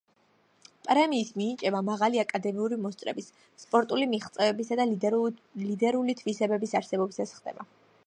პრემიის 0.85 1.29
მინიჭება 1.41 1.81
მაღალი 1.89 2.21
აკადემიური 2.23 2.81
მოსწრების, 2.87 3.29
სპორტული 3.67 4.09
მიღწევებისა 4.15 4.81
და 4.83 4.91
ლიდერული 4.95 6.21
თვისებების 6.25 6.79
არსებობისას 6.83 7.41
ხდება. 7.41 7.75